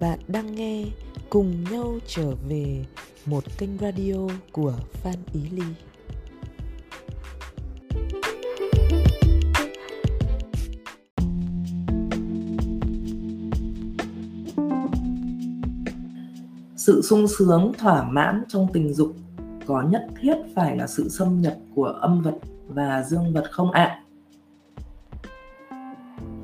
[0.00, 0.84] Bạn đang nghe
[1.30, 2.84] Cùng nhau trở về
[3.26, 5.62] một kênh radio của Phan Ý Ly.
[16.76, 19.16] Sự sung sướng, thỏa mãn trong tình dục
[19.66, 23.70] có nhất thiết phải là sự xâm nhập của âm vật và dương vật không
[23.70, 24.04] ạ?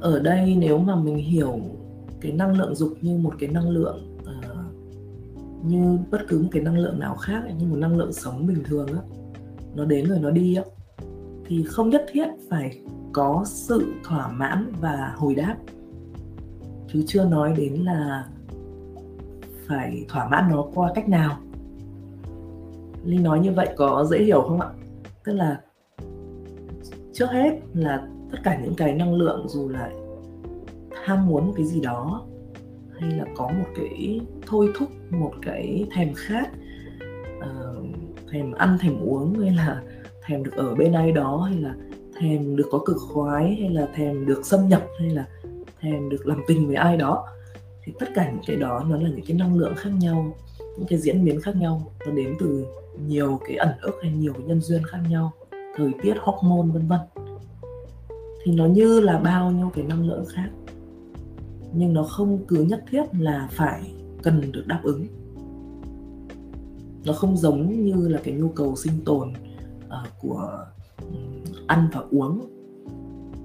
[0.00, 1.60] Ở đây nếu mà mình hiểu
[2.20, 6.62] cái năng lượng dục như một cái năng lượng uh, như bất cứ một cái
[6.62, 9.00] năng lượng nào khác như một năng lượng sống bình thường á
[9.74, 10.62] nó đến rồi nó đi á
[11.46, 12.80] thì không nhất thiết phải
[13.12, 15.56] có sự thỏa mãn và hồi đáp
[16.92, 18.26] chứ chưa nói đến là
[19.66, 21.38] phải thỏa mãn nó qua cách nào
[23.06, 24.68] Linh nói như vậy có dễ hiểu không ạ?
[25.24, 25.60] Tức là
[27.12, 29.90] trước hết là tất cả những cái năng lượng dù là
[31.06, 32.26] ham muốn một cái gì đó
[33.00, 36.50] hay là có một cái thôi thúc một cái thèm khát
[37.38, 37.86] uh,
[38.30, 39.82] thèm ăn thèm uống hay là
[40.24, 41.74] thèm được ở bên ai đó hay là
[42.20, 45.26] thèm được có cực khoái hay là thèm được xâm nhập hay là
[45.80, 47.26] thèm được làm tình với ai đó.
[47.84, 50.34] Thì tất cả những cái đó nó là những cái năng lượng khác nhau
[50.78, 51.92] những cái diễn biến khác nhau.
[52.06, 52.66] Nó đến từ
[53.06, 55.32] nhiều cái ẩn ức hay nhiều cái nhân duyên khác nhau
[55.76, 57.00] thời tiết hormone vân vân.
[58.44, 60.48] Thì nó như là bao nhiêu cái năng lượng khác
[61.76, 65.06] nhưng nó không cứ nhất thiết là phải cần được đáp ứng.
[67.04, 69.32] Nó không giống như là cái nhu cầu sinh tồn
[69.86, 70.66] uh, của
[71.66, 72.40] ăn và uống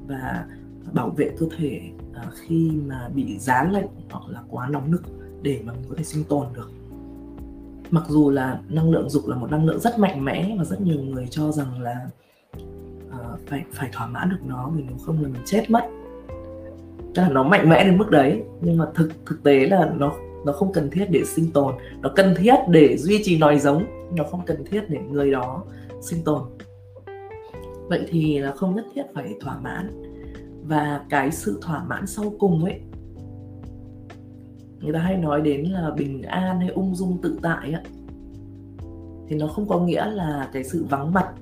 [0.08, 0.46] và
[0.94, 5.04] bảo vệ cơ thể uh, khi mà bị giá lạnh hoặc là quá nóng nực
[5.42, 6.72] để mà mình có thể sinh tồn được.
[7.92, 10.82] Mặc dù là năng lượng dục là một năng lượng rất mạnh mẽ và rất
[10.82, 12.10] nhiều người cho rằng là
[13.08, 15.90] uh, phải phải thỏa mãn được nó vì nếu không là mình chết mất
[17.16, 20.14] tức là nó mạnh mẽ đến mức đấy nhưng mà thực thực tế là nó
[20.46, 21.76] nó không cần thiết để sinh tồn.
[22.02, 23.84] Nó cần thiết để duy trì nòi giống
[24.16, 25.64] nó không cần thiết để người đó
[26.02, 26.42] sinh tồn.
[27.90, 30.02] Vậy thì là không nhất thiết phải thỏa mãn.
[30.64, 32.80] Và cái sự thỏa mãn sau cùng ấy
[34.82, 37.84] người ta hay nói đến là bình an hay ung dung tự tại ấy,
[39.28, 41.34] thì nó không có nghĩa là cái sự vắng mặt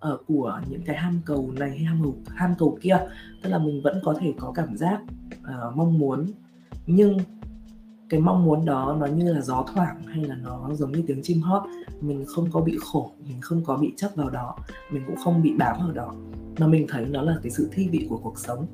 [0.00, 2.98] ở của những cái ham cầu này hay ham cầu, ham cầu kia.
[3.42, 5.00] Tức là mình vẫn có thể có cảm giác
[5.32, 6.26] uh, mong muốn.
[6.86, 7.18] Nhưng
[8.08, 11.22] cái mong muốn đó nó như là gió thoảng hay là nó giống như tiếng
[11.22, 11.62] chim hót.
[12.00, 14.56] Mình không có bị khổ mình không có bị chấp vào đó.
[14.90, 16.14] Mình cũng không bị bám vào đó.
[16.58, 18.66] Mà mình thấy nó là cái sự thi vị của cuộc sống.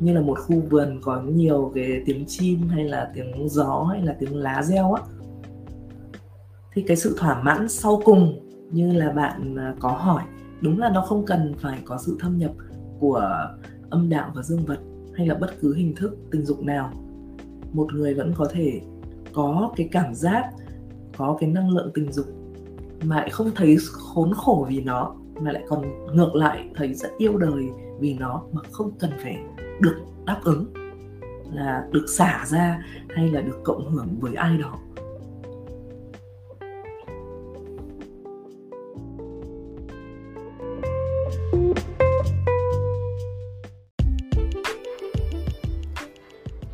[0.00, 4.02] Như là một khu vườn có nhiều cái tiếng chim hay là tiếng gió hay
[4.02, 5.02] là tiếng lá reo á.
[6.72, 10.22] Thì cái sự thỏa mãn sau cùng như là bạn à, có hỏi,
[10.60, 12.52] đúng là nó không cần phải có sự thâm nhập
[12.98, 13.30] của
[13.90, 14.78] âm đạo và dương vật
[15.14, 16.92] hay là bất cứ hình thức, tình dục nào.
[17.72, 18.80] Một người vẫn có thể
[19.32, 20.50] có cái cảm giác,
[21.16, 22.26] có cái năng lượng tình dục
[23.04, 27.08] mà lại không thấy khốn khổ vì nó, mà lại còn ngược lại thấy rất
[27.18, 27.64] yêu đời
[28.00, 29.38] vì nó mà không cần phải
[29.80, 30.66] được đáp ứng,
[31.52, 34.78] là được xả ra hay là được cộng hưởng với ai đó.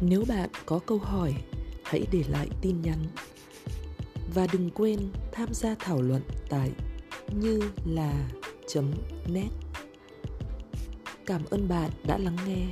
[0.01, 1.35] Nếu bạn có câu hỏi,
[1.85, 2.99] hãy để lại tin nhắn.
[4.35, 5.01] Và đừng quên
[5.33, 6.71] tham gia thảo luận tại
[7.41, 8.29] như là
[9.27, 9.49] net
[11.27, 12.67] Cảm ơn bạn đã lắng nghe.